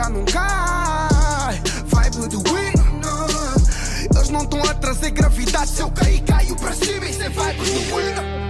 já 0.00 0.08
não 0.08 0.24
cai. 0.24 1.60
Vibe 1.86 2.28
do. 2.28 2.42
Eles 4.14 4.30
não 4.30 4.42
estão 4.42 4.62
a 4.62 4.74
trazer 4.74 5.10
gravidade. 5.10 5.68
Se 5.68 5.82
eu 5.82 5.90
cair, 5.90 6.22
caio 6.22 6.56
cima. 6.72 7.06
Isso 7.06 7.22
é 7.22 7.28
vibe 7.28 7.58
do. 7.58 8.40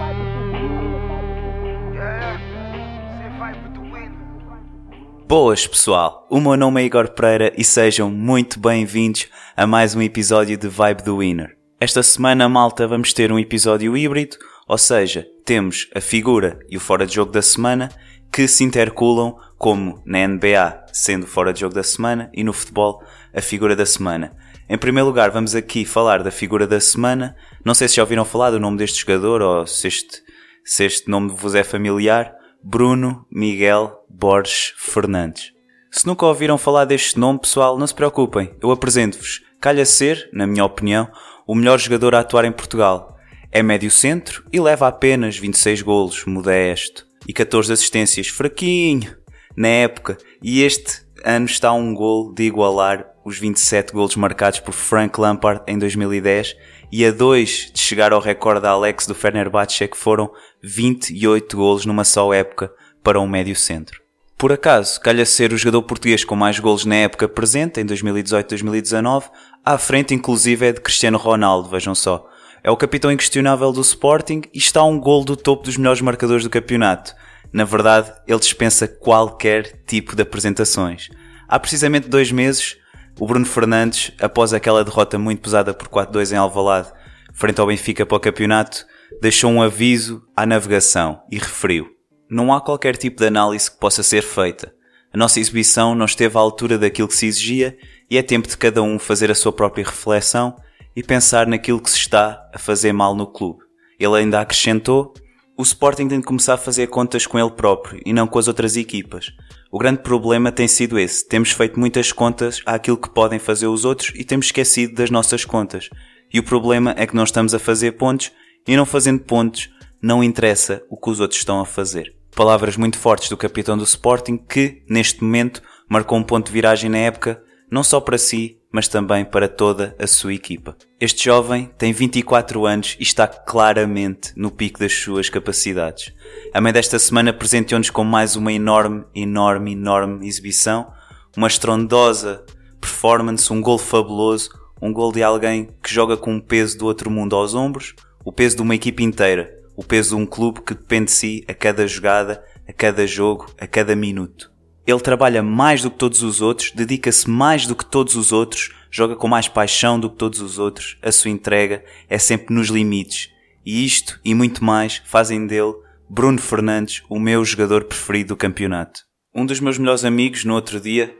Boas 5.27 5.65
pessoal, 5.65 6.27
o 6.29 6.41
meu 6.41 6.57
nome 6.57 6.81
é 6.81 6.85
Igor 6.85 7.09
Pereira 7.11 7.53
e 7.57 7.63
sejam 7.63 8.11
muito 8.11 8.59
bem-vindos 8.59 9.27
a 9.55 9.65
mais 9.65 9.95
um 9.95 10.01
episódio 10.01 10.57
de 10.57 10.67
Vibe 10.67 11.03
do 11.03 11.19
Winner. 11.19 11.57
Esta 11.79 12.03
semana, 12.03 12.49
malta, 12.49 12.85
vamos 12.85 13.13
ter 13.13 13.31
um 13.31 13.39
episódio 13.39 13.95
híbrido, 13.95 14.35
ou 14.67 14.77
seja, 14.77 15.25
temos 15.45 15.89
a 15.95 16.01
figura 16.01 16.59
e 16.69 16.75
o 16.75 16.81
fora 16.81 17.05
de 17.05 17.15
jogo 17.15 17.31
da 17.31 17.41
semana 17.41 17.89
que 18.29 18.45
se 18.45 18.65
interculam 18.65 19.37
como 19.61 20.01
na 20.03 20.27
NBA, 20.27 20.85
sendo 20.91 21.27
fora 21.27 21.53
de 21.53 21.59
jogo 21.59 21.75
da 21.75 21.83
semana, 21.83 22.31
e 22.33 22.43
no 22.43 22.51
futebol, 22.51 22.99
a 23.31 23.41
figura 23.41 23.75
da 23.75 23.85
semana. 23.85 24.35
Em 24.67 24.75
primeiro 24.75 25.07
lugar, 25.07 25.29
vamos 25.29 25.53
aqui 25.53 25.85
falar 25.85 26.23
da 26.23 26.31
figura 26.31 26.65
da 26.65 26.79
semana. 26.79 27.35
Não 27.63 27.75
sei 27.75 27.87
se 27.87 27.97
já 27.97 28.01
ouviram 28.01 28.25
falar 28.25 28.49
do 28.49 28.59
nome 28.59 28.79
deste 28.79 29.01
jogador 29.01 29.39
ou 29.39 29.67
se 29.67 29.87
este, 29.87 30.23
se 30.65 30.83
este 30.85 31.07
nome 31.07 31.29
vos 31.29 31.53
é 31.53 31.63
familiar. 31.63 32.33
Bruno 32.63 33.23
Miguel 33.31 34.03
Borges 34.09 34.73
Fernandes. 34.77 35.51
Se 35.91 36.07
nunca 36.07 36.25
ouviram 36.25 36.57
falar 36.57 36.85
deste 36.85 37.19
nome, 37.19 37.37
pessoal, 37.37 37.77
não 37.77 37.85
se 37.85 37.93
preocupem, 37.93 38.55
eu 38.63 38.71
apresento-vos. 38.71 39.41
Calha 39.59 39.85
ser, 39.85 40.27
na 40.33 40.47
minha 40.47 40.65
opinião, 40.65 41.07
o 41.45 41.53
melhor 41.53 41.77
jogador 41.77 42.15
a 42.15 42.21
atuar 42.21 42.45
em 42.45 42.51
Portugal. 42.51 43.15
É 43.51 43.61
médio 43.61 43.91
centro 43.91 44.43
e 44.51 44.59
leva 44.59 44.87
apenas 44.87 45.37
26 45.37 45.83
golos, 45.83 46.25
modesto, 46.25 47.05
e 47.27 47.33
14 47.33 47.73
assistências, 47.73 48.27
fraquinho, 48.27 49.20
na 49.55 49.67
época, 49.67 50.17
e 50.41 50.61
este 50.61 51.01
ano 51.23 51.45
está 51.45 51.71
um 51.71 51.93
gol 51.93 52.33
de 52.33 52.43
igualar 52.43 53.05
os 53.23 53.37
27 53.37 53.93
golos 53.93 54.15
marcados 54.15 54.59
por 54.59 54.73
Frank 54.73 55.19
Lampard 55.19 55.61
em 55.67 55.77
2010 55.77 56.55
e 56.91 57.05
a 57.05 57.11
2 57.11 57.71
de 57.73 57.79
chegar 57.79 58.11
ao 58.11 58.19
recorde 58.19 58.61
da 58.61 58.71
Alex 58.71 59.05
do 59.05 59.15
Fenerbahçe 59.15 59.87
que 59.87 59.97
foram 59.97 60.31
28 60.63 61.55
golos 61.55 61.85
numa 61.85 62.03
só 62.03 62.33
época 62.33 62.71
para 63.03 63.19
um 63.19 63.27
médio 63.27 63.55
centro. 63.55 64.01
Por 64.37 64.51
acaso, 64.51 64.99
calha 64.99 65.23
ser 65.23 65.53
o 65.53 65.57
jogador 65.57 65.83
português 65.83 66.25
com 66.25 66.35
mais 66.35 66.57
golos 66.57 66.83
na 66.83 66.95
época 66.95 67.29
presente, 67.29 67.79
em 67.79 67.85
2018-2019, 67.85 69.25
à 69.63 69.77
frente 69.77 70.15
inclusive 70.15 70.65
é 70.65 70.71
de 70.71 70.81
Cristiano 70.81 71.19
Ronaldo, 71.19 71.69
vejam 71.69 71.93
só. 71.93 72.27
É 72.63 72.71
o 72.71 72.77
capitão 72.77 73.11
inquestionável 73.11 73.71
do 73.71 73.81
Sporting 73.81 74.41
e 74.51 74.57
está 74.57 74.79
a 74.79 74.85
um 74.85 74.99
gol 74.99 75.23
do 75.23 75.35
topo 75.35 75.63
dos 75.63 75.77
melhores 75.77 76.01
marcadores 76.01 76.43
do 76.43 76.49
campeonato. 76.49 77.13
Na 77.53 77.65
verdade, 77.65 78.13
ele 78.27 78.39
dispensa 78.39 78.87
qualquer 78.87 79.83
tipo 79.85 80.15
de 80.15 80.21
apresentações. 80.21 81.09
Há 81.47 81.59
precisamente 81.59 82.07
dois 82.07 82.31
meses, 82.31 82.77
o 83.19 83.27
Bruno 83.27 83.45
Fernandes, 83.45 84.13
após 84.19 84.53
aquela 84.53 84.83
derrota 84.83 85.17
muito 85.17 85.41
pesada 85.41 85.73
por 85.73 85.87
4-2 85.87 86.31
em 86.31 86.37
Alvalade, 86.37 86.91
frente 87.33 87.59
ao 87.59 87.67
Benfica 87.67 88.05
para 88.05 88.17
o 88.17 88.19
campeonato, 88.19 88.85
deixou 89.21 89.51
um 89.51 89.61
aviso 89.61 90.23
à 90.35 90.45
navegação 90.45 91.21
e 91.29 91.37
referiu: 91.37 91.89
Não 92.29 92.53
há 92.53 92.61
qualquer 92.61 92.95
tipo 92.95 93.19
de 93.19 93.27
análise 93.27 93.69
que 93.69 93.77
possa 93.77 94.01
ser 94.01 94.21
feita. 94.21 94.73
A 95.13 95.17
nossa 95.17 95.41
exibição 95.41 95.93
não 95.93 96.05
esteve 96.05 96.37
à 96.37 96.39
altura 96.39 96.77
daquilo 96.77 97.09
que 97.09 97.17
se 97.17 97.25
exigia 97.25 97.77
e 98.09 98.17
é 98.17 98.23
tempo 98.23 98.47
de 98.47 98.57
cada 98.57 98.81
um 98.81 98.97
fazer 98.97 99.29
a 99.29 99.35
sua 99.35 99.51
própria 99.51 99.83
reflexão 99.83 100.55
e 100.95 101.03
pensar 101.03 101.47
naquilo 101.47 101.81
que 101.81 101.89
se 101.89 101.97
está 101.97 102.49
a 102.53 102.57
fazer 102.57 102.93
mal 102.93 103.13
no 103.13 103.27
clube. 103.27 103.59
Ele 103.99 104.17
ainda 104.17 104.39
acrescentou: 104.39 105.13
o 105.57 105.63
Sporting 105.63 106.07
tem 106.07 106.19
de 106.19 106.25
começar 106.25 106.55
a 106.55 106.57
fazer 106.57 106.87
contas 106.87 107.27
com 107.27 107.37
ele 107.37 107.51
próprio 107.51 108.01
e 108.05 108.13
não 108.13 108.27
com 108.27 108.39
as 108.39 108.47
outras 108.47 108.75
equipas. 108.75 109.31
O 109.71 109.77
grande 109.77 110.01
problema 110.01 110.51
tem 110.51 110.67
sido 110.67 110.97
esse. 110.97 111.27
Temos 111.27 111.51
feito 111.51 111.79
muitas 111.79 112.11
contas 112.11 112.61
àquilo 112.65 112.97
que 112.97 113.09
podem 113.09 113.39
fazer 113.39 113.67
os 113.67 113.85
outros 113.85 114.11
e 114.15 114.23
temos 114.23 114.47
esquecido 114.47 114.95
das 114.95 115.11
nossas 115.11 115.45
contas. 115.45 115.89
E 116.33 116.39
o 116.39 116.43
problema 116.43 116.93
é 116.97 117.05
que 117.05 117.15
não 117.15 117.23
estamos 117.23 117.53
a 117.53 117.59
fazer 117.59 117.93
pontos 117.93 118.31
e 118.67 118.75
não 118.75 118.85
fazendo 118.85 119.19
pontos 119.19 119.69
não 120.01 120.23
interessa 120.23 120.83
o 120.89 120.97
que 120.97 121.09
os 121.09 121.19
outros 121.19 121.39
estão 121.39 121.59
a 121.59 121.65
fazer. 121.65 122.15
Palavras 122.35 122.77
muito 122.77 122.97
fortes 122.97 123.29
do 123.29 123.37
capitão 123.37 123.77
do 123.77 123.83
Sporting 123.83 124.37
que, 124.37 124.81
neste 124.89 125.23
momento, 125.23 125.61
marcou 125.87 126.17
um 126.17 126.23
ponto 126.23 126.47
de 126.47 126.53
viragem 126.53 126.89
na 126.89 126.97
época, 126.97 127.43
não 127.69 127.83
só 127.83 127.99
para 127.99 128.17
si, 128.17 128.57
mas 128.71 128.87
também 128.87 129.25
para 129.25 129.47
toda 129.47 129.95
a 129.99 130.07
sua 130.07 130.33
equipa. 130.33 130.77
Este 130.99 131.25
jovem 131.25 131.69
tem 131.77 131.91
24 131.91 132.65
anos 132.65 132.95
e 132.99 133.03
está 133.03 133.27
claramente 133.27 134.31
no 134.35 134.49
pico 134.49 134.79
das 134.79 134.93
suas 134.93 135.29
capacidades. 135.29 136.13
A 136.53 136.61
meio 136.61 136.73
desta 136.73 136.97
semana 136.97 137.33
presenteou-nos 137.33 137.89
com 137.89 138.03
mais 138.03 138.35
uma 138.35 138.53
enorme, 138.53 139.03
enorme, 139.13 139.73
enorme 139.73 140.27
exibição, 140.27 140.91
uma 141.35 141.47
estrondosa 141.47 142.45
performance, 142.79 143.51
um 143.51 143.61
gol 143.61 143.77
fabuloso, 143.77 144.49
um 144.81 144.91
gol 144.91 145.11
de 145.11 145.21
alguém 145.21 145.69
que 145.83 145.93
joga 145.93 146.17
com 146.17 146.35
o 146.35 146.41
peso 146.41 146.77
do 146.77 146.85
outro 146.85 147.11
mundo 147.11 147.35
aos 147.35 147.53
ombros, 147.53 147.93
o 148.25 148.31
peso 148.31 148.55
de 148.55 148.61
uma 148.61 148.75
equipe 148.75 149.03
inteira, 149.03 149.55
o 149.75 149.83
peso 149.83 150.15
de 150.15 150.21
um 150.21 150.25
clube 150.25 150.61
que 150.61 150.73
depende 150.73 151.05
de 151.05 151.11
si 151.11 151.45
a 151.47 151.53
cada 151.53 151.85
jogada, 151.87 152.43
a 152.67 152.73
cada 152.73 153.05
jogo, 153.05 153.47
a 153.59 153.67
cada 153.67 153.95
minuto. 153.95 154.50
Ele 154.91 154.99
trabalha 154.99 155.41
mais 155.41 155.81
do 155.81 155.89
que 155.89 155.97
todos 155.97 156.21
os 156.21 156.41
outros, 156.41 156.71
dedica-se 156.71 157.29
mais 157.29 157.65
do 157.65 157.75
que 157.75 157.85
todos 157.85 158.15
os 158.15 158.33
outros, 158.33 158.71
joga 158.91 159.15
com 159.15 159.27
mais 159.27 159.47
paixão 159.47 159.97
do 159.97 160.09
que 160.09 160.17
todos 160.17 160.41
os 160.41 160.59
outros, 160.59 160.97
a 161.01 161.11
sua 161.11 161.31
entrega 161.31 161.83
é 162.09 162.17
sempre 162.17 162.53
nos 162.53 162.67
limites. 162.67 163.29
E 163.65 163.85
isto 163.85 164.19
e 164.25 164.35
muito 164.35 164.63
mais 164.63 165.01
fazem 165.05 165.47
dele 165.47 165.73
Bruno 166.09 166.41
Fernandes 166.41 167.03
o 167.09 167.19
meu 167.19 167.45
jogador 167.45 167.85
preferido 167.85 168.29
do 168.29 168.37
campeonato. 168.37 169.01
Um 169.33 169.45
dos 169.45 169.61
meus 169.61 169.77
melhores 169.77 170.03
amigos, 170.03 170.43
no 170.43 170.55
outro 170.55 170.77
dia, 170.77 171.15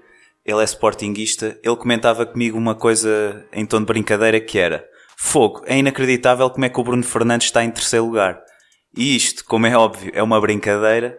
ele 0.45 0.61
é 0.61 0.65
sportinguista, 0.65 1.57
ele 1.63 1.75
comentava 1.77 2.25
comigo 2.25 2.57
uma 2.57 2.75
coisa 2.75 3.45
em 3.53 3.65
tom 3.65 3.79
de 3.79 3.85
brincadeira 3.85 4.41
que 4.41 4.59
era 4.59 4.85
Fogo, 5.23 5.61
é 5.67 5.77
inacreditável 5.77 6.49
como 6.49 6.65
é 6.65 6.69
que 6.69 6.79
o 6.79 6.83
Bruno 6.83 7.03
Fernandes 7.03 7.47
está 7.47 7.63
em 7.63 7.69
terceiro 7.69 8.05
lugar. 8.05 8.41
E 8.97 9.15
isto, 9.15 9.45
como 9.45 9.67
é 9.67 9.77
óbvio, 9.77 10.11
é 10.15 10.21
uma 10.21 10.41
brincadeira, 10.41 11.17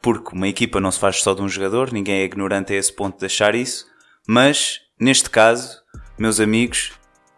porque 0.00 0.34
uma 0.34 0.48
equipa 0.48 0.80
não 0.80 0.90
se 0.90 0.98
faz 0.98 1.22
só 1.22 1.34
de 1.34 1.42
um 1.42 1.48
jogador, 1.48 1.92
ninguém 1.92 2.20
é 2.20 2.24
ignorante 2.24 2.72
a 2.72 2.76
esse 2.76 2.92
ponto 2.92 3.18
de 3.18 3.26
achar 3.26 3.54
isso, 3.54 3.86
mas 4.26 4.80
neste 5.00 5.30
caso, 5.30 5.78
meus 6.18 6.40
amigos, 6.40 6.92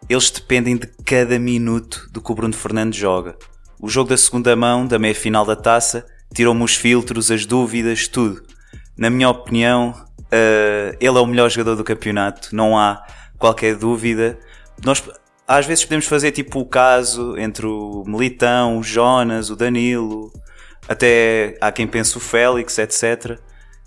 eles 0.09 0.29
dependem 0.29 0.77
de 0.77 0.87
cada 1.05 1.37
minuto 1.39 2.07
do 2.11 2.21
que 2.21 2.31
o 2.31 2.35
Bruno 2.35 2.53
Fernandes 2.53 2.99
joga. 2.99 3.37
O 3.79 3.89
jogo 3.89 4.09
da 4.09 4.17
segunda 4.17 4.55
mão, 4.55 4.85
da 4.85 4.99
meia 4.99 5.15
final 5.15 5.45
da 5.45 5.55
taça, 5.55 6.05
tirou-me 6.33 6.63
os 6.63 6.75
filtros, 6.75 7.31
as 7.31 7.45
dúvidas, 7.45 8.07
tudo. 8.07 8.43
Na 8.97 9.09
minha 9.09 9.29
opinião, 9.29 9.91
uh, 10.19 10.97
ele 10.99 11.17
é 11.17 11.21
o 11.21 11.25
melhor 11.25 11.49
jogador 11.49 11.75
do 11.75 11.83
campeonato, 11.83 12.55
não 12.55 12.77
há 12.77 13.05
qualquer 13.37 13.75
dúvida. 13.75 14.37
Nós 14.83 15.03
às 15.47 15.65
vezes 15.65 15.83
podemos 15.83 16.05
fazer 16.05 16.31
tipo 16.31 16.59
o 16.59 16.65
caso 16.65 17.37
entre 17.37 17.65
o 17.65 18.03
Militão, 18.07 18.77
o 18.77 18.83
Jonas, 18.83 19.49
o 19.49 19.55
Danilo, 19.55 20.31
até 20.87 21.57
há 21.61 21.71
quem 21.71 21.87
pense 21.87 22.17
o 22.17 22.19
Félix, 22.19 22.77
etc. 22.77 23.39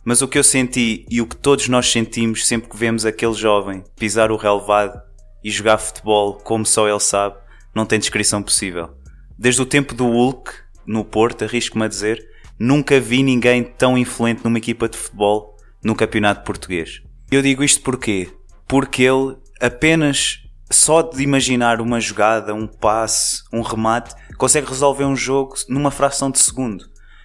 Mas 0.05 0.21
o 0.21 0.29
que 0.29 0.39
eu 0.39 0.45
senti 0.45 1.07
e 1.11 1.21
o 1.21 1.27
que 1.27 1.37
todos 1.37 1.69
nós 1.69 1.91
sentimos 1.91 2.47
sempre 2.47 2.69
que 2.69 2.77
vemos 2.77 3.07
aquele 3.07 3.35
jovem 3.35 3.83
pisar 3.97 4.31
o 4.31 4.37
relevado 4.37 5.01
e 5.43 5.51
jogar 5.51 5.79
futebol 5.79 6.35
como 6.35 6.65
só 6.65 6.89
ele 6.89 7.01
sabe, 7.01 7.37
não 7.75 7.87
tem 7.87 7.99
descrição 7.99 8.43
possível. 8.43 8.91
Desde 9.39 9.61
o 9.63 9.67
tempo 9.67 9.95
do 9.95 10.07
Hulk, 10.07 10.51
no 10.87 11.05
Porto, 11.05 11.45
arrisco-me 11.45 11.85
a 11.85 11.89
dizer, 11.89 12.25
nunca 12.59 13.01
vi 13.01 13.23
ninguém 13.23 13.65
tão 13.65 13.99
influente 13.99 14.45
numa 14.45 14.59
equipa 14.59 14.89
de 14.89 14.97
futebol 14.97 15.57
no 15.83 15.95
campeonato 15.95 16.45
português. 16.45 17.03
Eu 17.31 17.43
digo 17.43 17.65
isto 17.65 17.83
porquê? 17.83 18.31
Porque 18.69 19.03
ele 19.03 19.37
apenas 19.61 20.44
só 20.75 21.03
de 21.03 21.23
imaginar 21.23 21.81
uma 21.81 22.01
jogada, 22.01 22.55
um 22.55 22.67
passe, 22.67 23.43
um 23.53 23.63
remate, 23.63 24.15
consegue 24.37 24.67
resolver 24.67 25.05
um 25.05 25.17
jogo 25.17 25.55
numa 25.69 25.91
fração 25.91 26.31
de 26.31 26.39
segundo. 26.39 26.85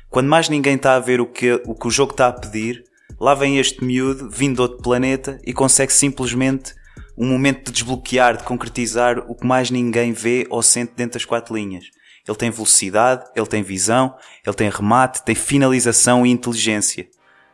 Quando 0.09 0.27
mais 0.27 0.49
ninguém 0.49 0.75
está 0.75 0.95
a 0.95 0.99
ver 0.99 1.19
o 1.19 1.25
que, 1.25 1.61
o 1.65 1.75
que 1.75 1.87
o 1.87 1.91
jogo 1.91 2.11
está 2.11 2.27
a 2.27 2.33
pedir, 2.33 2.83
lá 3.19 3.33
vem 3.33 3.57
este 3.57 3.83
miúdo 3.83 4.29
vindo 4.29 4.55
de 4.55 4.61
outro 4.61 4.81
planeta 4.81 5.39
e 5.45 5.53
consegue 5.53 5.91
simplesmente 5.91 6.73
um 7.17 7.27
momento 7.27 7.65
de 7.65 7.73
desbloquear, 7.73 8.37
de 8.37 8.43
concretizar 8.43 9.19
o 9.27 9.35
que 9.35 9.45
mais 9.45 9.69
ninguém 9.69 10.13
vê 10.13 10.47
ou 10.49 10.61
sente 10.61 10.93
dentro 10.95 11.13
das 11.13 11.25
quatro 11.25 11.55
linhas. 11.55 11.85
Ele 12.27 12.37
tem 12.37 12.51
velocidade, 12.51 13.25
ele 13.35 13.47
tem 13.47 13.63
visão, 13.63 14.15
ele 14.45 14.55
tem 14.55 14.69
remate, 14.69 15.23
tem 15.23 15.35
finalização 15.35 16.25
e 16.25 16.29
inteligência. 16.29 17.07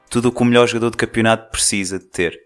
Tudo 0.10 0.30
o 0.30 0.31
que 0.31 0.42
o 0.42 0.46
melhor 0.46 0.68
jogador 0.68 0.92
de 0.92 0.98
campeonato 0.98 1.50
precisa 1.50 1.98
de 1.98 2.06
ter. 2.06 2.45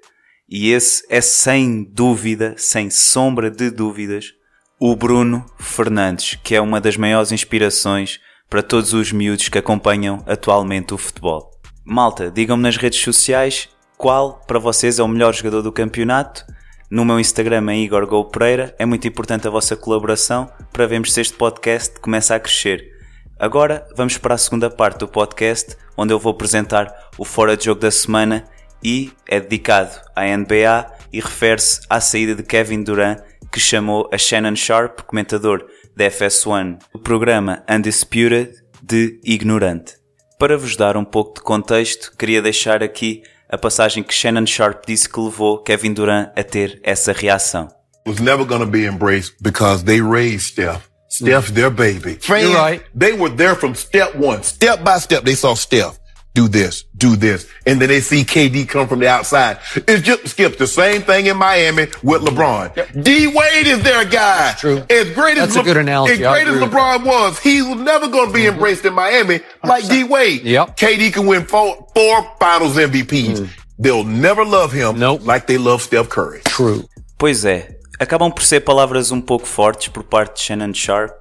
E 0.52 0.72
esse 0.72 1.06
é 1.10 1.22
sem 1.22 1.84
dúvida, 1.84 2.56
sem 2.58 2.90
sombra 2.90 3.52
de 3.52 3.70
dúvidas, 3.70 4.34
o 4.80 4.96
Bruno 4.96 5.46
Fernandes, 5.60 6.40
que 6.44 6.56
é 6.56 6.62
uma 6.62 6.82
das 6.82 6.98
maiores 6.98 7.32
inspirações 7.32 8.20
para 8.50 8.64
todos 8.64 8.92
os 8.94 9.12
miúdos 9.12 9.48
que 9.48 9.60
acompanham 9.60 10.24
atualmente 10.26 10.92
o 10.92 10.98
futebol. 10.98 11.52
Malta, 11.86 12.32
digam-me 12.32 12.64
nas 12.64 12.78
redes 12.78 13.00
sociais 13.00 13.70
qual 13.96 14.42
para 14.48 14.58
vocês 14.58 14.98
é 14.98 15.04
o 15.04 15.08
melhor 15.08 15.36
jogador 15.36 15.62
do 15.62 15.72
campeonato. 15.72 16.44
No 16.90 17.06
meu 17.06 17.20
Instagram 17.20 17.70
é 17.70 17.78
Igor 17.78 18.08
Gol 18.08 18.26
Pereira. 18.26 18.74
É 18.80 18.88
muito 18.88 19.08
importante 19.08 19.48
a 19.48 19.52
vossa 19.52 19.76
colaboração 19.76 20.50
para 20.74 20.88
vermos 20.88 21.14
se 21.14 21.22
este 21.22 21.36
podcast 21.36 22.00
começa 22.00 22.34
a 22.34 22.40
crescer. 22.40 22.90
Agora 23.38 23.88
vamos 23.96 24.18
para 24.18 24.34
a 24.34 24.38
segunda 24.38 24.68
parte 24.68 24.98
do 24.98 25.08
podcast, 25.08 25.78
onde 25.96 26.12
eu 26.12 26.18
vou 26.18 26.32
apresentar 26.32 26.92
o 27.20 27.24
Fora 27.24 27.56
de 27.56 27.66
Jogo 27.66 27.82
da 27.82 27.92
Semana 27.92 28.46
e 28.84 29.12
é 29.28 29.40
dedicado 29.40 30.00
à 30.16 30.26
NBA 30.26 30.92
e 31.12 31.20
refere-se 31.20 31.82
à 31.90 32.00
saída 32.00 32.36
de 32.36 32.44
Kevin 32.44 32.84
Durant 32.84 33.18
que 33.52 33.60
chamou 33.60 34.08
a 34.12 34.18
Shannon 34.18 34.56
Sharp, 34.56 35.02
comentador 35.02 35.66
da 35.96 36.06
FS1 36.06 36.80
do 36.94 37.00
programa 37.00 37.64
Undisputed, 37.70 38.54
de 38.82 39.20
ignorante. 39.24 39.96
Para 40.38 40.58
vos 40.58 40.76
dar 40.76 40.96
um 40.96 41.04
pouco 41.04 41.36
de 41.36 41.42
contexto, 41.42 42.16
queria 42.18 42.42
deixar 42.42 42.82
aqui 42.84 43.24
a 43.50 43.58
passagem 43.58 44.04
que 44.04 44.14
Shannon 44.14 44.46
Sharp 44.46 44.86
disse 44.86 45.10
que 45.10 45.20
levou 45.20 45.62
Kevin 45.64 45.94
Durant 45.94 46.30
a 46.36 46.44
ter 46.44 46.80
essa 46.84 47.12
reação. 47.12 47.68
Was 48.08 48.20
never 48.20 48.46
going 48.46 48.62
to 48.62 48.70
be 48.70 48.86
embraced 48.86 49.36
because 49.42 49.84
they 49.84 50.02
raised 50.02 50.54
Steph. 50.54 50.88
Steph's 51.10 51.52
their 51.52 51.72
baby. 51.72 52.20
You're 52.28 52.54
right. 52.54 52.84
They 52.96 53.14
were 53.14 53.36
there 53.36 53.56
from 53.56 53.74
step 53.76 54.16
one. 54.16 54.44
Step 54.44 54.84
by 54.84 55.00
step, 55.00 55.24
they 55.24 55.36
saw 55.36 55.56
Steph 55.56 55.99
do 56.40 56.48
this, 56.48 56.86
do 56.96 57.18
this. 57.18 57.48
And 57.66 57.82
then 57.82 57.90
they 57.90 58.00
see 58.00 58.24
KD 58.24 58.68
come 58.70 58.88
from 58.88 59.00
the 59.00 59.10
outside. 59.10 59.60
It's 59.76 60.02
just, 60.02 60.30
Skip, 60.30 60.58
the 60.58 60.68
same 60.68 61.02
thing 61.02 61.26
in 61.26 61.36
Miami 61.36 61.88
with 62.02 62.22
LeBron. 62.22 62.76
Yep. 62.78 63.04
D 63.04 63.28
Wade 63.28 63.68
is 63.68 63.84
their 63.84 64.06
guy. 64.06 64.54
True. 64.58 64.84
As 64.90 65.10
great 65.12 65.36
That's 65.36 65.52
as, 65.52 65.56
Le- 65.58 65.62
a 65.62 65.66
good 65.66 65.78
analogy. 65.78 66.14
as, 66.14 66.20
great 66.20 66.48
as 66.48 66.62
LeBron 66.62 67.06
was, 67.06 67.40
he 67.40 67.62
was 67.62 67.82
never 67.82 68.08
going 68.08 68.28
to 68.28 68.34
be 68.34 68.42
mm-hmm. 68.42 68.54
embraced 68.54 68.86
in 68.86 68.94
Miami 68.94 69.42
like 69.66 69.86
D 69.90 70.06
Wade. 70.06 70.44
Yep. 70.44 70.78
KD 70.78 71.12
can 71.12 71.28
win 71.28 71.46
four, 71.46 71.88
four 71.94 72.36
finals 72.40 72.78
MVPs. 72.78 73.40
Mm. 73.40 73.50
They'll 73.78 74.06
never 74.06 74.46
love 74.46 74.72
him 74.72 74.98
nope. 74.98 75.26
like 75.26 75.46
they 75.46 75.58
love 75.58 75.82
Steph 75.82 76.08
Curry. 76.08 76.42
True. 76.46 76.86
Pois 77.18 77.44
é. 77.44 77.76
Acabam 78.00 78.32
por 78.32 78.44
ser 78.44 78.62
palavras 78.62 79.12
um 79.12 79.20
pouco 79.20 79.46
fortes 79.46 79.90
por 79.90 80.04
parte 80.04 80.36
de 80.36 80.42
Shannon 80.42 80.74
Sharp. 80.74 81.12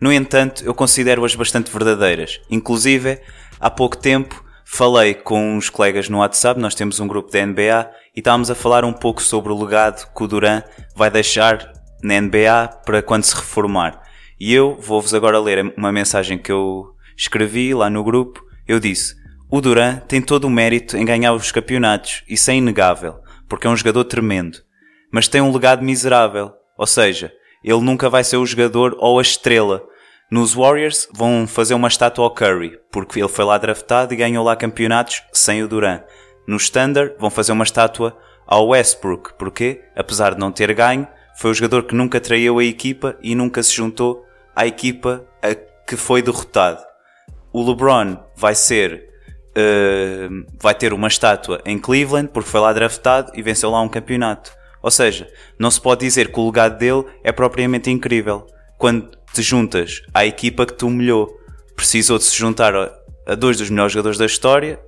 No 0.00 0.10
entanto, 0.10 0.64
eu 0.64 0.72
considero-as 0.72 1.34
bastante 1.34 1.70
verdadeiras. 1.70 2.40
Inclusive, 2.50 3.20
há 3.60 3.68
pouco 3.68 3.98
tempo 3.98 4.42
falei 4.64 5.14
com 5.14 5.56
uns 5.56 5.68
colegas 5.68 6.08
no 6.08 6.18
WhatsApp, 6.18 6.60
nós 6.60 6.74
temos 6.74 7.00
um 7.00 7.06
grupo 7.06 7.30
da 7.30 7.44
NBA, 7.44 7.90
e 8.14 8.20
estávamos 8.20 8.50
a 8.50 8.54
falar 8.54 8.84
um 8.84 8.92
pouco 8.92 9.22
sobre 9.22 9.52
o 9.52 9.62
legado 9.62 10.06
que 10.14 10.22
o 10.22 10.26
Duran 10.26 10.62
vai 10.94 11.10
deixar 11.10 11.72
na 12.02 12.20
NBA 12.20 12.80
para 12.84 13.02
quando 13.02 13.24
se 13.24 13.34
reformar. 13.34 14.02
E 14.38 14.52
eu 14.52 14.76
vou-vos 14.80 15.14
agora 15.14 15.38
ler 15.38 15.72
uma 15.76 15.92
mensagem 15.92 16.36
que 16.36 16.50
eu 16.50 16.94
escrevi 17.16 17.72
lá 17.74 17.88
no 17.88 18.02
grupo. 18.02 18.44
Eu 18.66 18.80
disse: 18.80 19.14
O 19.50 19.60
Duran 19.60 19.98
tem 20.08 20.20
todo 20.20 20.44
o 20.44 20.50
mérito 20.50 20.96
em 20.96 21.04
ganhar 21.04 21.32
os 21.32 21.52
campeonatos, 21.52 22.24
isso 22.28 22.50
é 22.50 22.56
inegável, 22.56 23.20
porque 23.48 23.66
é 23.66 23.70
um 23.70 23.76
jogador 23.76 24.04
tremendo. 24.04 24.58
Mas 25.12 25.28
tem 25.28 25.40
um 25.40 25.52
legado 25.52 25.84
miserável, 25.84 26.52
ou 26.76 26.86
seja, 26.86 27.32
ele 27.62 27.80
nunca 27.80 28.10
vai 28.10 28.24
ser 28.24 28.36
o 28.36 28.46
jogador 28.46 28.96
ou 28.98 29.18
a 29.18 29.22
estrela 29.22 29.82
nos 30.32 30.54
Warriors 30.54 31.06
vão 31.12 31.46
fazer 31.46 31.74
uma 31.74 31.88
estátua 31.88 32.24
ao 32.24 32.30
Curry, 32.30 32.80
porque 32.90 33.20
ele 33.20 33.28
foi 33.28 33.44
lá 33.44 33.58
draftado 33.58 34.14
e 34.14 34.16
ganhou 34.16 34.42
lá 34.42 34.56
campeonatos 34.56 35.22
sem 35.30 35.62
o 35.62 35.68
Durant. 35.68 36.04
No 36.48 36.56
Standard 36.56 37.14
vão 37.18 37.28
fazer 37.28 37.52
uma 37.52 37.64
estátua 37.64 38.16
ao 38.46 38.68
Westbrook, 38.68 39.34
porque, 39.38 39.82
apesar 39.94 40.32
de 40.32 40.40
não 40.40 40.50
ter 40.50 40.72
ganho, 40.72 41.06
foi 41.36 41.50
o 41.50 41.54
jogador 41.54 41.82
que 41.82 41.94
nunca 41.94 42.18
traiu 42.18 42.58
a 42.58 42.64
equipa 42.64 43.14
e 43.22 43.34
nunca 43.34 43.62
se 43.62 43.74
juntou 43.74 44.24
à 44.56 44.66
equipa 44.66 45.22
a 45.42 45.54
que 45.86 45.98
foi 45.98 46.22
derrotado. 46.22 46.82
O 47.52 47.62
LeBron 47.62 48.16
vai 48.34 48.54
ser 48.54 49.06
uh, 49.50 50.46
vai 50.58 50.74
ter 50.74 50.94
uma 50.94 51.08
estátua 51.08 51.60
em 51.66 51.78
Cleveland 51.78 52.30
porque 52.32 52.48
foi 52.48 52.60
lá 52.60 52.72
draftado 52.72 53.32
e 53.34 53.42
venceu 53.42 53.70
lá 53.70 53.82
um 53.82 53.88
campeonato. 53.88 54.50
Ou 54.80 54.90
seja, 54.90 55.28
não 55.58 55.70
se 55.70 55.78
pode 55.78 56.00
dizer 56.00 56.32
que 56.32 56.40
o 56.40 56.46
legado 56.46 56.78
dele 56.78 57.04
é 57.22 57.30
propriamente 57.32 57.90
incrível. 57.90 58.46
Quando 58.82 59.10
te 59.32 59.42
juntas 59.42 60.02
à 60.12 60.26
equipa 60.26 60.66
que 60.66 60.74
te 60.74 60.84
humilhou. 60.84 61.32
Precisou 61.76 62.18
de 62.18 62.24
se 62.24 62.36
juntar 62.36 62.74
a 62.74 63.36
dois 63.36 63.56
dos 63.56 63.70
melhores 63.70 63.92
jogadores 63.92 64.18
da 64.18 64.26
história, 64.26 64.80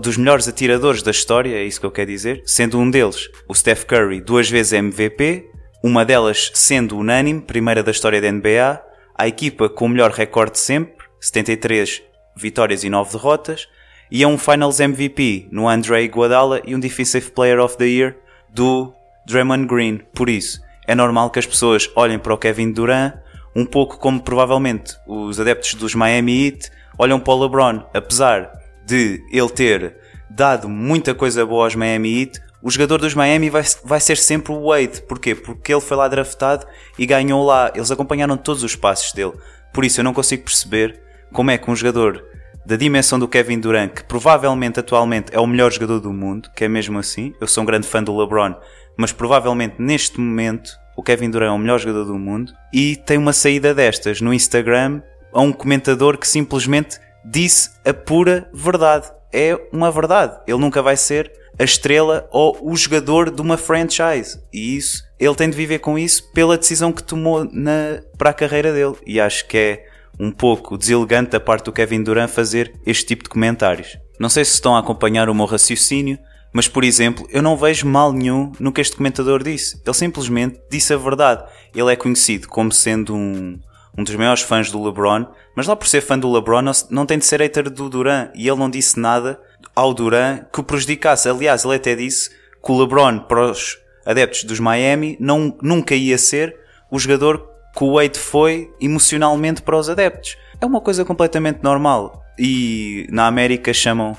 dos 0.00 0.16
melhores 0.16 0.48
atiradores 0.48 1.02
da 1.02 1.10
história, 1.10 1.54
é 1.54 1.62
isso 1.62 1.78
que 1.78 1.84
eu 1.84 1.90
quero 1.90 2.10
dizer, 2.10 2.42
sendo 2.46 2.78
um 2.78 2.90
deles 2.90 3.28
o 3.46 3.54
Steph 3.54 3.84
Curry, 3.84 4.22
duas 4.22 4.48
vezes 4.48 4.72
MVP, 4.72 5.44
uma 5.84 6.06
delas 6.06 6.50
sendo 6.54 6.96
unânime, 6.96 7.42
primeira 7.42 7.82
da 7.82 7.90
história 7.90 8.18
da 8.18 8.32
NBA, 8.32 8.82
a 9.14 9.28
equipa 9.28 9.68
com 9.68 9.84
o 9.84 9.88
melhor 9.90 10.10
recorde 10.10 10.58
sempre, 10.58 11.04
73 11.20 12.02
vitórias 12.34 12.82
e 12.82 12.88
9 12.88 13.12
derrotas, 13.12 13.68
e 14.10 14.22
é 14.22 14.26
um 14.26 14.38
Finals 14.38 14.80
MVP 14.80 15.48
no 15.52 15.68
Andre 15.68 16.02
Iguodala 16.02 16.62
e 16.64 16.74
um 16.74 16.80
Defensive 16.80 17.30
Player 17.32 17.60
of 17.60 17.76
the 17.76 17.84
Year 17.84 18.16
do 18.48 18.90
Draymond 19.26 19.66
Green. 19.66 20.00
Por 20.14 20.30
isso, 20.30 20.66
é 20.88 20.94
normal 20.94 21.28
que 21.28 21.38
as 21.38 21.46
pessoas 21.46 21.90
olhem 21.94 22.18
para 22.18 22.32
o 22.32 22.38
Kevin 22.38 22.72
Durant 22.72 23.12
um 23.54 23.66
pouco 23.66 23.98
como 23.98 24.22
provavelmente 24.22 24.96
os 25.06 25.38
adeptos 25.38 25.74
dos 25.74 25.94
Miami 25.94 26.46
Heat 26.46 26.70
olham 26.98 27.20
para 27.20 27.34
o 27.34 27.42
LeBron, 27.42 27.84
apesar 27.92 28.50
de 28.86 29.22
ele 29.30 29.48
ter 29.50 29.96
dado 30.30 30.66
muita 30.66 31.14
coisa 31.14 31.44
boa 31.44 31.64
aos 31.64 31.74
Miami 31.74 32.22
Heat, 32.22 32.40
o 32.62 32.70
jogador 32.70 32.98
dos 32.98 33.14
Miami 33.14 33.50
vai, 33.50 33.62
vai 33.84 34.00
ser 34.00 34.16
sempre 34.16 34.50
o 34.50 34.68
Wade. 34.68 35.02
Porquê? 35.02 35.34
Porque 35.34 35.72
ele 35.72 35.80
foi 35.80 35.96
lá 35.96 36.08
draftado 36.08 36.66
e 36.98 37.04
ganhou 37.04 37.44
lá. 37.44 37.70
Eles 37.74 37.90
acompanharam 37.90 38.36
todos 38.36 38.64
os 38.64 38.74
passos 38.74 39.12
dele. 39.12 39.34
Por 39.72 39.84
isso 39.84 40.00
eu 40.00 40.04
não 40.04 40.14
consigo 40.14 40.44
perceber 40.44 41.00
como 41.32 41.50
é 41.50 41.58
que 41.58 41.70
um 41.70 41.76
jogador 41.76 42.24
da 42.64 42.76
dimensão 42.76 43.18
do 43.18 43.28
Kevin 43.28 43.60
Durant, 43.60 43.92
que 43.92 44.04
provavelmente 44.04 44.80
atualmente 44.80 45.34
é 45.34 45.40
o 45.40 45.46
melhor 45.46 45.70
jogador 45.72 46.00
do 46.00 46.12
mundo, 46.12 46.50
que 46.54 46.64
é 46.64 46.68
mesmo 46.68 46.98
assim, 46.98 47.34
eu 47.40 47.46
sou 47.46 47.62
um 47.62 47.66
grande 47.66 47.86
fã 47.86 48.02
do 48.02 48.14
LeBron, 48.14 48.54
mas 48.98 49.12
provavelmente 49.12 49.76
neste 49.78 50.20
momento 50.20 50.70
o 50.96 51.02
Kevin 51.02 51.30
Durant 51.30 51.50
é 51.50 51.52
o 51.52 51.58
melhor 51.58 51.78
jogador 51.78 52.04
do 52.06 52.18
mundo, 52.18 52.52
e 52.74 52.96
tem 52.96 53.16
uma 53.16 53.32
saída 53.32 53.72
destas 53.72 54.20
no 54.20 54.34
Instagram 54.34 55.00
a 55.32 55.40
um 55.40 55.52
comentador 55.52 56.18
que 56.18 56.26
simplesmente 56.26 56.98
disse 57.24 57.70
a 57.84 57.94
pura 57.94 58.50
verdade. 58.52 59.06
É 59.32 59.56
uma 59.72 59.92
verdade. 59.92 60.40
Ele 60.46 60.58
nunca 60.58 60.82
vai 60.82 60.96
ser 60.96 61.30
a 61.56 61.62
estrela 61.62 62.28
ou 62.32 62.58
o 62.62 62.76
jogador 62.76 63.30
de 63.30 63.40
uma 63.40 63.56
franchise. 63.56 64.40
E 64.52 64.76
isso, 64.76 65.04
ele 65.20 65.34
tem 65.34 65.50
de 65.50 65.56
viver 65.56 65.78
com 65.78 65.98
isso 65.98 66.32
pela 66.32 66.58
decisão 66.58 66.92
que 66.92 67.02
tomou 67.02 67.44
na, 67.52 68.00
para 68.16 68.30
a 68.30 68.34
carreira 68.34 68.72
dele. 68.72 68.96
E 69.06 69.20
acho 69.20 69.46
que 69.46 69.56
é 69.56 69.86
um 70.18 70.32
pouco 70.32 70.76
deselegante 70.76 71.30
da 71.30 71.40
parte 71.40 71.66
do 71.66 71.72
Kevin 71.72 72.02
Durant 72.02 72.30
fazer 72.30 72.74
este 72.84 73.06
tipo 73.06 73.24
de 73.24 73.30
comentários. 73.30 73.98
Não 74.18 74.28
sei 74.28 74.44
se 74.44 74.54
estão 74.54 74.74
a 74.74 74.80
acompanhar 74.80 75.28
o 75.28 75.34
meu 75.34 75.46
raciocínio, 75.46 76.18
mas, 76.52 76.66
por 76.66 76.82
exemplo, 76.82 77.26
eu 77.30 77.42
não 77.42 77.56
vejo 77.56 77.86
mal 77.86 78.12
nenhum 78.12 78.52
no 78.58 78.72
que 78.72 78.80
este 78.80 78.96
comentador 78.96 79.42
disse. 79.42 79.80
Ele 79.84 79.94
simplesmente 79.94 80.60
disse 80.70 80.92
a 80.94 80.96
verdade. 80.96 81.44
Ele 81.74 81.92
é 81.92 81.96
conhecido 81.96 82.48
como 82.48 82.72
sendo 82.72 83.14
um, 83.14 83.58
um 83.96 84.02
dos 84.02 84.14
maiores 84.14 84.42
fãs 84.42 84.70
do 84.70 84.82
LeBron, 84.82 85.26
mas 85.54 85.66
lá 85.66 85.76
por 85.76 85.86
ser 85.86 86.00
fã 86.00 86.18
do 86.18 86.32
LeBron 86.32 86.62
não 86.90 87.04
tem 87.04 87.18
de 87.18 87.26
ser 87.26 87.40
hater 87.40 87.68
do 87.70 87.88
Duran. 87.88 88.30
E 88.34 88.48
ele 88.48 88.58
não 88.58 88.70
disse 88.70 88.98
nada 88.98 89.38
ao 89.74 89.92
Duran 89.92 90.40
que 90.52 90.60
o 90.60 90.64
prejudicasse. 90.64 91.28
Aliás, 91.28 91.64
ele 91.64 91.74
até 91.74 91.94
disse 91.94 92.30
que 92.30 92.72
o 92.72 92.78
LeBron, 92.80 93.20
para 93.20 93.50
os 93.50 93.78
adeptos 94.06 94.44
dos 94.44 94.58
Miami, 94.58 95.16
não, 95.20 95.56
nunca 95.62 95.94
ia 95.94 96.16
ser 96.16 96.56
o 96.90 96.98
jogador 96.98 97.46
que 97.76 97.84
o 97.84 97.94
Wade 97.94 98.18
foi 98.18 98.72
emocionalmente 98.80 99.60
para 99.60 99.76
os 99.76 99.90
adeptos. 99.90 100.36
É 100.60 100.64
uma 100.64 100.80
coisa 100.80 101.04
completamente 101.04 101.62
normal. 101.62 102.24
E 102.38 103.06
na 103.10 103.26
América 103.26 103.72
chamam 103.72 104.16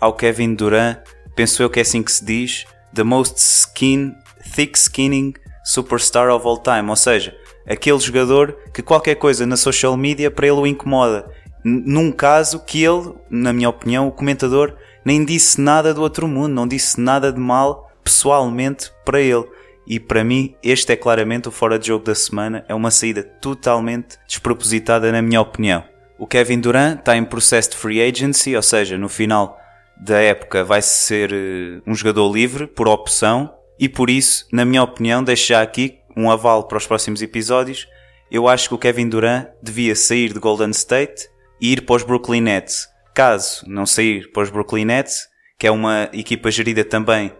ao 0.00 0.12
Kevin 0.12 0.54
Durant 0.54 0.98
penso 1.40 1.62
eu 1.62 1.70
que 1.70 1.78
é 1.78 1.82
assim 1.82 2.02
que 2.02 2.12
se 2.12 2.22
diz, 2.22 2.66
the 2.92 3.02
most 3.02 3.38
skin, 3.38 4.14
thick 4.54 4.76
skinning 4.78 5.32
superstar 5.64 6.28
of 6.28 6.46
all 6.46 6.58
time, 6.58 6.90
ou 6.90 6.96
seja, 6.96 7.34
aquele 7.66 7.98
jogador 7.98 8.54
que 8.74 8.82
qualquer 8.82 9.14
coisa 9.14 9.46
na 9.46 9.56
social 9.56 9.96
media 9.96 10.30
para 10.30 10.48
ele 10.48 10.56
o 10.56 10.66
incomoda. 10.66 11.30
Num 11.64 12.12
caso 12.12 12.60
que 12.60 12.84
ele, 12.84 13.14
na 13.30 13.54
minha 13.54 13.70
opinião, 13.70 14.06
o 14.06 14.12
comentador 14.12 14.76
nem 15.02 15.24
disse 15.24 15.58
nada 15.58 15.94
do 15.94 16.02
outro 16.02 16.28
mundo, 16.28 16.52
não 16.52 16.68
disse 16.68 17.00
nada 17.00 17.32
de 17.32 17.40
mal 17.40 17.90
pessoalmente 18.04 18.92
para 19.02 19.18
ele. 19.18 19.46
E 19.86 19.98
para 19.98 20.22
mim, 20.22 20.54
este 20.62 20.92
é 20.92 20.96
claramente 20.96 21.48
o 21.48 21.50
fora 21.50 21.78
de 21.78 21.86
jogo 21.86 22.04
da 22.04 22.14
semana, 22.14 22.66
é 22.68 22.74
uma 22.74 22.90
saída 22.90 23.22
totalmente 23.22 24.18
despropositada, 24.28 25.10
na 25.10 25.22
minha 25.22 25.40
opinião. 25.40 25.82
O 26.18 26.26
Kevin 26.26 26.60
Durant 26.60 26.98
está 26.98 27.16
em 27.16 27.24
processo 27.24 27.70
de 27.70 27.76
free 27.78 28.02
agency, 28.02 28.54
ou 28.54 28.62
seja, 28.62 28.98
no 28.98 29.08
final 29.08 29.58
da 30.00 30.18
época 30.18 30.64
vai 30.64 30.80
ser 30.82 31.32
eh, 31.32 31.82
um 31.86 31.94
jogador 31.94 32.32
livre 32.32 32.66
por 32.66 32.88
opção 32.88 33.52
e 33.78 33.88
por 33.88 34.08
isso, 34.10 34.46
na 34.52 34.64
minha 34.64 34.82
opinião, 34.82 35.22
deixo 35.22 35.48
já 35.48 35.62
aqui 35.62 35.98
um 36.16 36.30
aval 36.30 36.64
para 36.64 36.78
os 36.78 36.86
próximos 36.86 37.22
episódios. 37.22 37.86
Eu 38.30 38.48
acho 38.48 38.68
que 38.68 38.74
o 38.74 38.78
Kevin 38.78 39.08
Durant 39.08 39.48
devia 39.62 39.94
sair 39.94 40.32
de 40.32 40.38
Golden 40.38 40.70
State 40.70 41.28
e 41.60 41.72
ir 41.72 41.82
para 41.82 41.96
os 41.96 42.02
Brooklyn 42.02 42.40
Nets. 42.40 42.88
Caso 43.14 43.64
não 43.66 43.84
sair 43.84 44.30
para 44.32 44.42
os 44.42 44.50
Brooklyn 44.50 44.84
Nets, 44.84 45.28
que 45.58 45.66
é 45.66 45.70
uma 45.70 46.08
equipa 46.12 46.50
gerida 46.50 46.84
também 46.84 47.32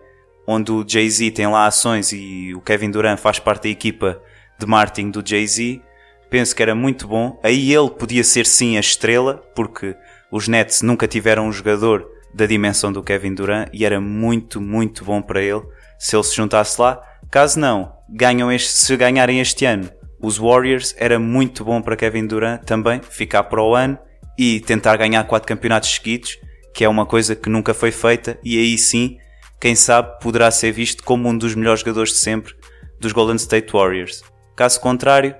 onde 0.46 0.72
o 0.72 0.84
Jay-Z 0.86 1.30
tem 1.30 1.46
lá 1.46 1.66
ações 1.66 2.12
e 2.12 2.52
o 2.54 2.60
Kevin 2.60 2.90
Durant 2.90 3.18
faz 3.18 3.38
parte 3.38 3.64
da 3.64 3.68
equipa 3.68 4.20
de 4.58 4.66
marketing 4.66 5.10
do 5.10 5.22
Jay-Z, 5.24 5.80
penso 6.28 6.54
que 6.54 6.62
era 6.62 6.74
muito 6.74 7.06
bom. 7.06 7.38
Aí 7.42 7.72
ele 7.72 7.90
podia 7.90 8.24
ser 8.24 8.44
sim 8.44 8.76
a 8.76 8.80
estrela, 8.80 9.42
porque 9.54 9.94
os 10.30 10.48
Nets 10.48 10.82
nunca 10.82 11.06
tiveram 11.06 11.46
um 11.46 11.52
jogador 11.52 12.06
da 12.34 12.46
dimensão 12.46 12.92
do 12.92 13.02
Kevin 13.02 13.34
Durant 13.34 13.68
e 13.72 13.84
era 13.84 14.00
muito, 14.00 14.60
muito 14.60 15.04
bom 15.04 15.20
para 15.20 15.42
ele 15.42 15.62
se 15.98 16.16
ele 16.16 16.24
se 16.24 16.36
juntasse 16.36 16.80
lá. 16.80 17.02
Caso 17.30 17.58
não, 17.58 17.92
ganham 18.08 18.50
este, 18.50 18.70
se 18.70 18.96
ganharem 18.96 19.40
este 19.40 19.64
ano 19.64 19.90
os 20.22 20.36
Warriors, 20.36 20.94
era 20.98 21.18
muito 21.18 21.64
bom 21.64 21.80
para 21.80 21.96
Kevin 21.96 22.26
Durant 22.26 22.62
também 22.64 23.00
ficar 23.00 23.44
para 23.44 23.62
o 23.62 23.74
ano 23.74 23.98
e 24.38 24.60
tentar 24.60 24.96
ganhar 24.96 25.24
quatro 25.24 25.48
campeonatos 25.48 25.90
seguidos, 25.90 26.38
que 26.74 26.84
é 26.84 26.88
uma 26.88 27.06
coisa 27.06 27.34
que 27.34 27.48
nunca 27.48 27.72
foi 27.72 27.90
feita, 27.90 28.38
e 28.44 28.58
aí 28.58 28.76
sim 28.76 29.16
quem 29.58 29.74
sabe 29.74 30.18
poderá 30.20 30.50
ser 30.50 30.72
visto 30.72 31.02
como 31.02 31.28
um 31.28 31.36
dos 31.36 31.54
melhores 31.54 31.80
jogadores 31.80 32.12
de 32.12 32.18
sempre 32.18 32.54
dos 32.98 33.12
Golden 33.12 33.36
State 33.36 33.72
Warriors. 33.72 34.22
Caso 34.56 34.80
contrário, 34.80 35.34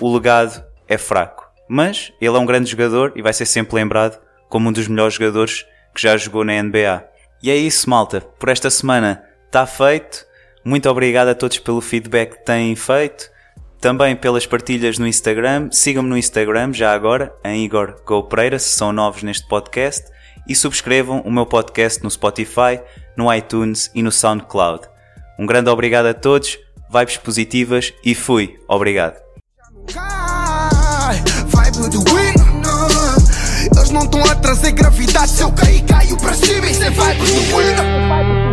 o 0.00 0.12
legado 0.12 0.64
é 0.88 0.98
fraco. 0.98 1.44
Mas 1.68 2.12
ele 2.20 2.36
é 2.36 2.38
um 2.38 2.46
grande 2.46 2.70
jogador 2.70 3.12
e 3.16 3.22
vai 3.22 3.32
ser 3.32 3.46
sempre 3.46 3.76
lembrado 3.76 4.20
como 4.48 4.68
um 4.68 4.72
dos 4.72 4.86
melhores 4.86 5.14
jogadores 5.14 5.64
que 5.94 6.02
já 6.02 6.16
jogou 6.16 6.44
na 6.44 6.60
NBA. 6.62 7.04
E 7.42 7.50
é 7.50 7.56
isso, 7.56 7.88
malta. 7.88 8.20
Por 8.20 8.48
esta 8.48 8.70
semana 8.70 9.22
está 9.46 9.66
feito. 9.66 10.26
Muito 10.64 10.88
obrigado 10.88 11.28
a 11.28 11.34
todos 11.34 11.58
pelo 11.58 11.80
feedback 11.80 12.38
que 12.38 12.44
têm 12.44 12.74
feito. 12.74 13.30
Também 13.80 14.16
pelas 14.16 14.46
partilhas 14.46 14.98
no 14.98 15.06
Instagram. 15.06 15.68
Sigam-me 15.70 16.08
no 16.08 16.16
Instagram 16.16 16.72
já 16.72 16.92
agora, 16.92 17.34
em 17.44 17.64
Igor 17.64 17.96
Go 18.06 18.22
Pereira, 18.24 18.58
se 18.58 18.70
são 18.70 18.92
novos 18.92 19.22
neste 19.22 19.46
podcast. 19.46 20.10
E 20.48 20.54
subscrevam 20.54 21.20
o 21.20 21.30
meu 21.30 21.46
podcast 21.46 22.02
no 22.02 22.10
Spotify, 22.10 22.80
no 23.16 23.32
iTunes 23.32 23.90
e 23.94 24.02
no 24.02 24.10
SoundCloud. 24.10 24.88
Um 25.38 25.46
grande 25.46 25.70
obrigado 25.70 26.06
a 26.06 26.14
todos, 26.14 26.58
vibes 26.90 27.16
positivas 27.18 27.92
e 28.04 28.14
fui. 28.14 28.58
Obrigado. 28.68 29.16
Não 33.94 34.02
estão 34.02 34.24
a 34.24 34.34
trazer 34.34 34.72
gravidade. 34.72 35.30
Se 35.30 35.42
eu 35.42 35.52
cair, 35.52 35.80
caio 35.82 36.16
para 36.16 36.34
cima. 36.34 36.66
Isso 36.66 36.82
é 36.82 36.90
vibe 36.90 37.32
do 37.32 38.43